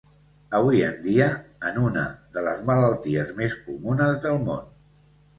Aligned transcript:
Avui 0.59 0.79
en 0.85 0.93
dia 1.01 1.25
en 1.71 1.75
una 1.89 2.05
de 2.37 2.43
les 2.47 2.63
malalties 2.69 3.29
més 3.41 3.53
comunes 3.67 4.17
del 4.25 4.41
món. 4.49 4.73